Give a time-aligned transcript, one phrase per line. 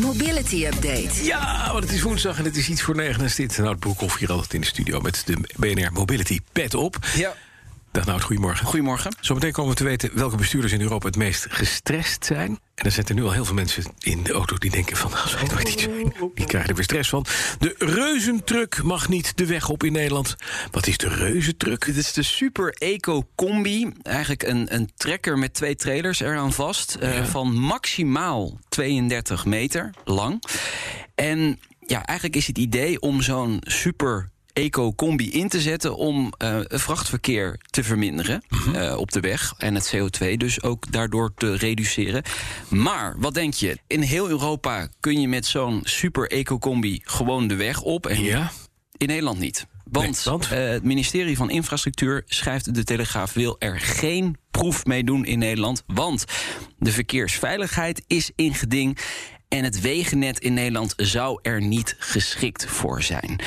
[0.00, 1.24] Mobility Update.
[1.24, 3.24] Ja, want het is woensdag en het is iets voor negen.
[3.24, 6.98] En dit Nout Broekhoff hier altijd in de studio met de BNR Mobility pet op.
[7.16, 7.34] Ja.
[7.92, 8.66] Dag Nout, goedemorgen.
[8.66, 9.14] Goedemorgen.
[9.20, 12.58] Zometeen komen we te weten welke bestuurders in Europa het meest gestrest zijn.
[12.74, 15.12] En er zitten nu al heel veel mensen in de auto die denken van...
[15.14, 17.24] als wij nooit iets zijn, die krijgen er weer stress van.
[17.58, 20.36] De reuzentruck mag niet de weg op in Nederland.
[20.70, 21.84] Wat is de reuzentruck?
[21.84, 23.92] Dit is de Super Eco Combi.
[24.02, 26.94] Eigenlijk een, een trekker met twee trailers eraan vast.
[26.94, 30.42] eh, van maximaal 32 meter lang.
[31.14, 36.82] En ja, eigenlijk is het idee om zo'n super eco-combi in te zetten om het
[36.82, 38.42] vrachtverkeer te verminderen
[38.74, 42.22] eh, op de weg en het CO2 dus ook daardoor te reduceren.
[42.68, 43.78] Maar wat denk je?
[43.86, 48.52] In heel Europa kun je met zo'n super eco-combi gewoon de weg op en Ja,
[48.96, 49.66] in Nederland niet.
[49.84, 55.04] Want, Nee, eh, het ministerie van Infrastructuur schrijft de Telegraaf wil er geen proef mee
[55.04, 55.82] doen in Nederland.
[55.86, 56.24] Want
[56.78, 58.98] de verkeersveiligheid is in geding.
[59.48, 63.40] En het wegennet in Nederland zou er niet geschikt voor zijn.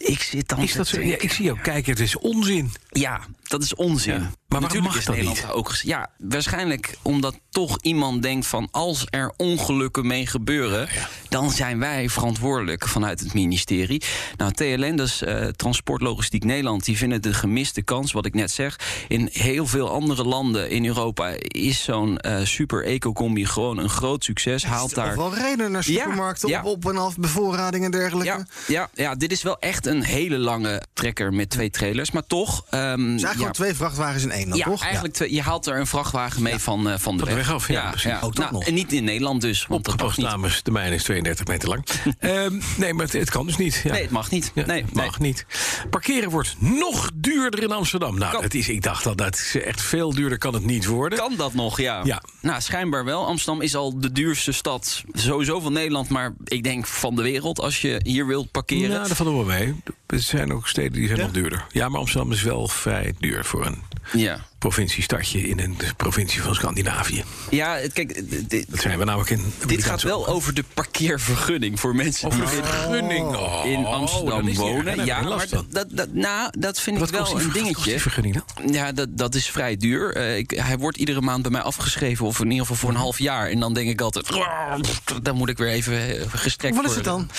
[0.00, 1.00] Ik zit dan is te dat zo?
[1.00, 2.72] Ja, ik zie jou kijken, het is onzin.
[2.90, 4.14] Ja, dat is onzin.
[4.14, 4.18] Ja.
[4.50, 5.54] Maar waarom Natuurlijk mag is dat Nederland niet?
[5.54, 10.88] ook Ja, waarschijnlijk omdat toch iemand denkt van als er ongelukken mee gebeuren,
[11.28, 14.02] dan zijn wij verantwoordelijk vanuit het ministerie.
[14.36, 18.50] Nou, TLN, dus eh, Transport Logistiek Nederland, die vinden de gemiste kans, wat ik net
[18.50, 18.78] zeg.
[19.08, 24.24] In heel veel andere landen in Europa is zo'n eh, super eco-combi gewoon een groot
[24.24, 24.64] succes.
[24.64, 26.62] Haalt daar wel rijden naar supermarkten ja.
[26.62, 28.32] op, op en af, bevoorrading en dergelijke.
[28.32, 32.10] ja, ja, ja, dit is wel echt een hele lange trekker met twee trailers.
[32.10, 32.64] Maar toch.
[32.70, 34.82] ehm, Het is eigenlijk ja, gewoon twee vrachtwagens in één dan, ja, toch?
[34.82, 37.34] eigenlijk twee- je haalt er een vrachtwagen mee van, eh, van de Van de weg.
[37.34, 37.94] weg af, ja.
[38.14, 38.64] Ook dat nou, nog.
[38.66, 40.26] En niet in Nederland dus, want dat mag Opgepast niet.
[40.26, 41.84] namens de mijne is 32 meter lang.
[42.18, 43.80] Ehm, nee, maar het, het kan dus niet.
[43.84, 43.92] Ja.
[43.92, 44.50] Nee, het mag niet.
[44.54, 45.04] Ja, nee, het nee.
[45.04, 45.46] mag niet.
[45.90, 48.18] Parkeren wordt nog duurder in Amsterdam.
[48.18, 48.42] Nou, Kan.
[48.42, 51.18] dat is, ik dacht al, dat is echt veel duurder kan het niet worden.
[51.18, 52.00] Kan dat nog, ja.
[52.04, 52.22] Ja.
[52.40, 53.26] Nou, schijnbaar wel.
[53.26, 56.08] Amsterdam is al de duurste stad sowieso van Nederland...
[56.08, 58.90] maar ik denk van de wereld als je hier wilt parkeren.
[58.90, 59.74] Ja, dat valt er wel mee.
[60.10, 61.64] Er zijn ook steden die zijn nog duurder.
[61.72, 66.54] Ja, maar Amsterdam is wel vrij duur voor een Ja, provinciestadje in een provincie van
[66.54, 67.24] Scandinavië.
[67.50, 68.22] ja het- kijk,
[68.70, 69.52] Dat zijn we namelijk in.
[69.66, 73.36] dit gaat wel over de parkeervergunning voor mensen Over die vergunning.
[73.36, 75.04] Oh, in dat Amsterdam wonen.
[75.04, 77.72] Ja, maar dat, dat, nou, dat vind Wat ik wel kost die een ver- wat
[77.72, 78.00] kost die dingetje.
[78.00, 78.72] vergunning dan?
[78.72, 80.14] Ja, dat, dat is vrij duur.
[80.14, 82.96] Eh, ik, hij wordt iedere maand bij mij afgeschreven, of in ieder geval voor een
[82.96, 83.48] half jaar.
[83.50, 84.26] En dan denk ik altijd,
[85.22, 87.12] dan moet ik weer even eh, gestrekt Wat is worden.
[87.12, 87.30] het dan?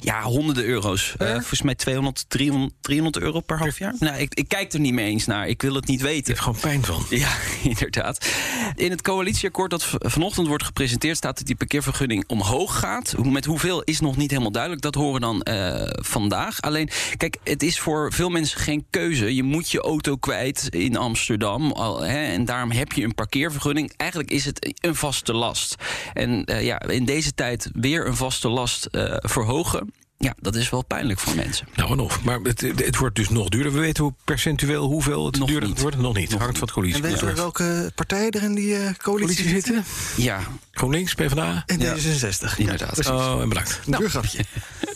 [0.00, 1.14] Ja, honderden euro's.
[1.18, 3.94] Eh, volgens mij 200, 300, 300 euro per half jaar.
[3.98, 5.48] Nou, ik, ik kijk er niet mee eens naar.
[5.48, 6.26] Ik wil het niet weten.
[6.26, 7.04] hebt gewoon van.
[7.08, 7.28] Ja,
[7.62, 8.26] inderdaad.
[8.74, 11.16] In het coalitieakkoord dat vanochtend wordt gepresenteerd...
[11.16, 13.14] staat dat die parkeervergunning omhoog gaat.
[13.22, 14.82] Met hoeveel is nog niet helemaal duidelijk.
[14.82, 16.60] Dat horen dan eh, vandaag.
[16.60, 19.34] Alleen, kijk, het is voor veel mensen geen keuze.
[19.34, 21.72] Je moet je auto kwijt in Amsterdam.
[21.72, 23.92] Al, hè, en daarom heb je een parkeervergunning.
[23.96, 25.74] Eigenlijk is het een vaste last.
[26.12, 29.92] En eh, ja, in deze tijd weer een vaste last eh, verhogen...
[30.22, 31.66] Ja, dat is wel pijnlijk voor mensen.
[31.76, 32.22] Nou en of.
[32.22, 33.72] Maar het, het wordt dus nog duurder.
[33.72, 35.80] We weten hoe percentueel hoeveel het Nog duurder niet.
[35.80, 35.96] wordt.
[35.96, 36.30] Nog niet.
[36.30, 37.02] Nog Hangt van het En coalitie.
[37.02, 39.84] weten we welke partijen er in die eh, coalitie, Coalitie zitten?
[40.16, 40.40] Ja,
[40.72, 41.62] GroenLinks, PvdA?
[41.66, 41.96] En Ja.
[41.96, 42.56] D66.
[42.56, 42.92] Inderdaad.
[42.92, 43.12] precies.
[43.12, 43.80] Oh, en bedankt.
[43.86, 44.44] Een duurgrapje.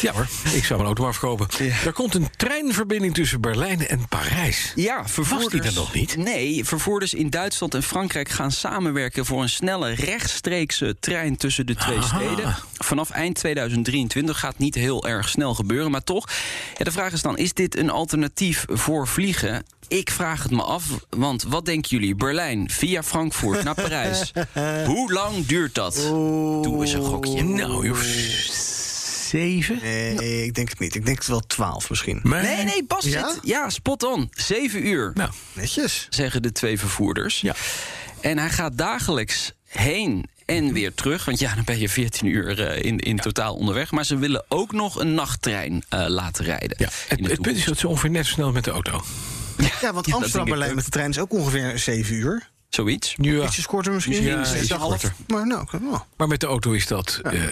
[0.00, 1.46] Ja hoor, ik zou mijn auto maar verkopen.
[1.84, 4.72] Er komt een treinverbinding tussen Berlijn en Parijs.
[4.74, 5.52] Ja, vervoerders.
[5.52, 6.16] die er nog niet?
[6.16, 11.74] Nee, vervoerders in Duitsland en Frankrijk gaan samenwerken voor een snelle rechtstreekse trein tussen de
[11.74, 12.18] twee Aha.
[12.18, 12.56] steden.
[12.74, 16.28] Vanaf eind 2023 gaat niet heel erg snel gebeuren, maar toch.
[16.76, 19.64] Ja, de vraag is dan: is dit een alternatief voor vliegen?
[19.88, 22.14] Ik vraag het me af, want wat denken jullie?
[22.14, 24.32] Berlijn via Frankfurt naar Parijs.
[24.86, 25.94] Hoe lang duurt dat?
[25.94, 27.42] Doe eens een gokje.
[27.42, 27.96] Nou, joh,
[29.28, 29.78] zeven?
[29.82, 30.94] Nee, ik denk het niet.
[30.94, 32.20] Ik denk het wel 12 misschien.
[32.22, 33.32] Maar, Nee, nee, Bas Ja?
[33.32, 33.38] zit.
[33.42, 34.28] Ja, spot on.
[34.32, 35.10] Zeven uur.
[35.14, 36.06] Nou, Netjes.
[36.10, 37.40] zeggen de twee vervoerders.
[37.40, 37.54] Ja.
[38.20, 41.24] En hij gaat dagelijks heen en weer terug.
[41.24, 43.90] Want ja, dan ben je 14 uur eh, in, in totaal onderweg.
[43.90, 46.76] Maar ze willen ook nog een nachttrein eh, laten rijden.
[46.78, 46.88] ja.
[47.08, 49.02] Het, het punt is dat ze ongeveer net zo snel met de auto.
[49.80, 52.48] Ja, want Amsterdam-Berlijn met de trein is ook ongeveer 7 uur.
[52.68, 53.14] Zoiets.
[53.16, 53.44] Ja.
[53.44, 54.22] Ietsjes korter misschien.
[54.22, 55.00] Ja, Zes ietsje en een half.
[55.00, 55.12] korter.
[55.26, 56.06] Maar nou, kan wel.
[56.16, 57.42] Maar met de auto is dat eh,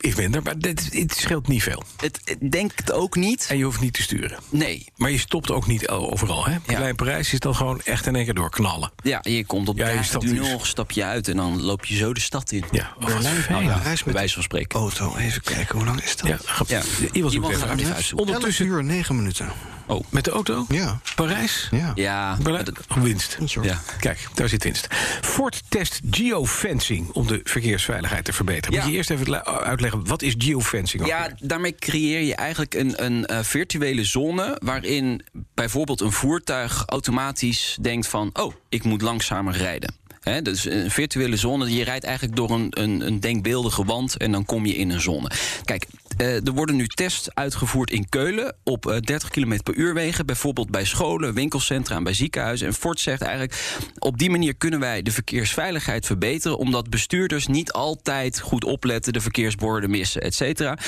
[0.00, 0.42] is minder.
[0.42, 1.82] Maar dit, het scheelt niet veel.
[1.96, 3.46] Het, het denk het ook niet.
[3.48, 4.38] En je hoeft niet te sturen.
[4.50, 4.86] Nee.
[4.96, 6.46] Maar je stopt ook niet overal.
[6.46, 6.56] Hè?
[6.66, 8.90] Berlijn Parijs is dan gewoon echt in één keer doorknallen.
[9.02, 10.12] Ja, je komt op Ja, dus.
[10.22, 12.64] nul, stap je uit en dan loop je zo de stad in.
[12.70, 13.66] Ja, oh, wat Berlijn, fijn.
[13.66, 14.78] nou, Ja, met wijze van spreken.
[14.80, 15.16] auto.
[15.16, 16.28] Even kijken, hoe lang is dat?
[16.28, 16.82] ja, Ja.
[17.12, 17.98] Iemand Iemand even gaat uit.
[17.98, 18.18] even.
[18.18, 19.48] Ondertussen 11 uur 9 minuten.
[19.90, 20.64] Oh, met de auto?
[20.68, 21.00] Ja.
[21.14, 21.68] Parijs?
[21.70, 21.92] Ja.
[21.94, 22.36] ja.
[22.42, 22.66] Berlijn?
[23.02, 23.38] winst.
[23.62, 23.80] ja.
[24.00, 24.86] Kijk, daar zit winst.
[25.20, 28.74] Ford test geofencing om de verkeersveiligheid te verbeteren.
[28.76, 28.82] Ja.
[28.82, 31.06] Moet je eerst even la- uitleggen, wat is geofencing?
[31.06, 31.36] Ja, weer?
[31.40, 34.56] daarmee creëer je eigenlijk een, een eh, virtuele zone...
[34.62, 38.30] waarin bijvoorbeeld een voertuig automatisch denkt van...
[38.32, 39.94] oh, ik moet langzamer rijden.
[40.20, 44.44] Dus een virtuele zone, je rijdt eigenlijk door een, een, een denkbeeldige wand en dan
[44.44, 45.30] kom je in een zone.
[45.64, 45.86] Kijk,
[46.16, 50.26] eh, er worden nu tests uitgevoerd in Keulen op eh, 30 km per uur wegen.
[50.26, 52.66] Bijvoorbeeld bij scholen, winkelcentra en bij ziekenhuizen.
[52.66, 56.58] En Ford zegt eigenlijk, op die manier kunnen wij de verkeersveiligheid verbeteren...
[56.58, 60.78] omdat bestuurders niet altijd goed opletten, de verkeersborden missen, et cetera.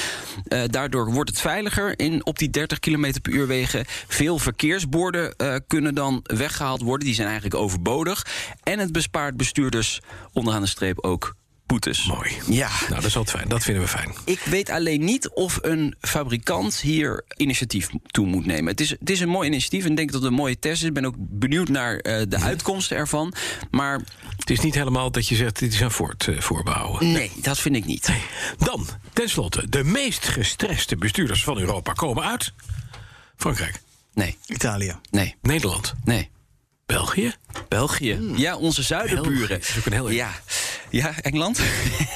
[0.48, 3.84] Eh, daardoor wordt het veiliger in, op die 30 km per uur wegen.
[4.08, 7.06] Veel verkeersborden eh, kunnen dan weggehaald worden.
[7.06, 8.26] Die zijn eigenlijk overbodig.
[8.62, 10.00] En het bespaart bestuurders
[10.32, 11.34] onderaan de streep ook
[11.66, 12.04] boetes.
[12.06, 12.30] Mooi.
[12.48, 12.68] Ja.
[12.80, 13.48] Nou, dat is altijd fijn.
[13.48, 14.14] Dat vinden we fijn.
[14.24, 18.66] Ik weet alleen niet of een fabrikant hier initiatief toe moet nemen.
[18.70, 20.82] Het is, het is een mooi initiatief en ik denk dat het een mooie test
[20.82, 20.88] is.
[20.88, 23.34] Ik ben ook benieuwd naar eh, de uitkomsten ervan.
[23.70, 24.00] Maar
[24.36, 27.12] Het is niet helemaal dat je zegt, dit is aan Ford eh, voorbehouden.
[27.12, 28.10] nee, dat vind ik niet.
[28.58, 32.52] Dan, tenslotte, de meest gestreste bestuurders van Europa komen uit...
[33.36, 33.80] Frankrijk,
[34.14, 34.96] Nee, Italië.
[35.10, 36.30] nee, Nederland, nee.
[36.86, 37.34] België.
[37.72, 38.18] België.
[38.36, 39.48] Ja, onze zuidenburen.
[39.48, 40.30] België is ook een heel- Ja.
[40.92, 41.60] Ja, Engeland.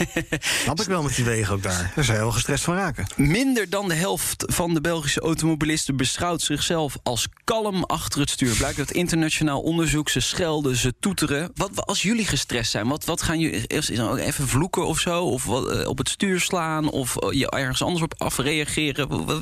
[0.62, 1.92] Snap ik wel met die wegen ook daar.
[1.94, 3.06] Daar zou je wel gestrest van raken.
[3.16, 8.56] Minder dan de helft van de Belgische automobilisten beschouwt zichzelf als kalm achter het stuur.
[8.56, 10.08] Blijkt uit internationaal onderzoek.
[10.08, 11.50] Ze schelden, ze toeteren.
[11.54, 15.00] Wat, als jullie gestrest zijn, wat, wat gaan jullie eerst is dan even vloeken of
[15.00, 15.24] zo?
[15.24, 16.90] Of wat, eh, op het stuur slaan?
[16.90, 19.34] Of eh, je ergens anders op afreageren?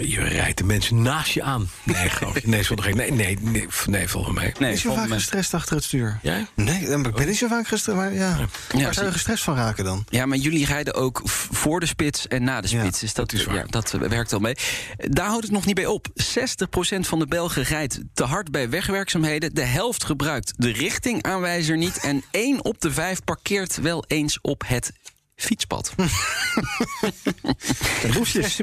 [0.00, 1.70] Je rijdt de mensen naast je aan.
[1.82, 2.10] Nee.
[2.44, 2.96] Nee, zonder geen.
[2.96, 4.54] Nee, nee, nee, nee volgens mij.
[4.58, 6.18] Nee, Is je vaak gestrest achter het stuur?
[6.22, 6.46] Jij?
[6.54, 7.98] Nee, ben ik niet zo vaak gestrest.
[7.98, 8.36] Maar ja,
[8.72, 10.04] waar zou je gestrest van raken dan?
[10.08, 11.20] Ja, maar jullie rijden ook
[11.52, 13.00] voor de spits en na de Ja, spits.
[13.00, 13.54] dus dat, is waar.
[13.54, 14.56] Ja, dat werkt al mee.
[14.96, 16.06] Daar houdt het nog niet bij op.
[16.08, 19.54] 60% van de Belgen rijdt te hard bij wegwerkzaamheden.
[19.54, 21.98] De helft gebruikt de richtingaanwijzer niet.
[22.00, 24.92] En 1 op de 5 parkeert wel eens op het
[25.36, 25.94] fietspad.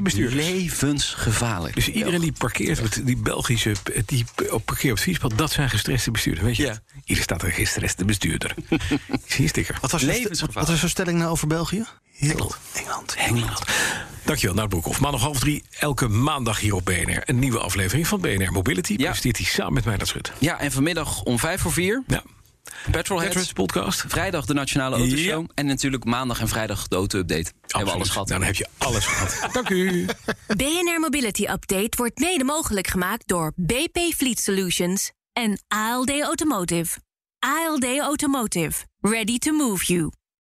[0.02, 0.34] Bestuurders.
[0.34, 1.74] Levensgevaarlijk.
[1.74, 3.74] Dus iedereen die parkeert, met die Belgische,
[4.06, 6.46] die op parkeert op het fietspad, dat zijn gestreste bestuurders.
[6.46, 6.62] Weet je?
[6.62, 6.68] Ja.
[6.68, 6.80] dat?
[7.04, 8.54] Hier staat een gestreste bestuurder.
[8.68, 8.80] Ik
[9.32, 9.78] zie een sticker.
[9.80, 10.54] Wat was, je, Levensgevaarlijk.
[10.54, 11.84] wat was jouw stelling nou over België?
[12.18, 12.58] Engeland.
[12.72, 13.14] Engeland.
[13.14, 13.62] Engeland.
[14.24, 15.00] Dankjewel, Nout Broekhoff.
[15.00, 17.20] Maandag half drie, elke maandag hier op BNR.
[17.24, 18.92] Een nieuwe aflevering van BNR Mobility.
[18.96, 19.04] Ja.
[19.04, 20.32] Presenteert hij samen met mij dat schut.
[20.38, 22.02] Ja, en vanmiddag om 5 voor 4.
[22.06, 22.22] Ja.
[22.90, 23.52] Petrolheads.
[23.52, 24.04] Podcast.
[24.08, 25.40] Vrijdag de Nationale Autoshow.
[25.40, 25.52] Ja.
[25.54, 27.52] En natuurlijk maandag en vrijdag de auto-update.
[27.66, 28.28] Hebben we alles gehad.
[28.28, 29.38] Nou, dan heb je alles gehad.
[29.54, 30.06] Dank u.
[30.46, 36.98] BNR Mobility Update wordt mede mogelijk gemaakt door BP Fleet Solutions en ALD Automotive.
[37.38, 38.86] ALD Automotive.
[39.00, 40.10] Ready to move you.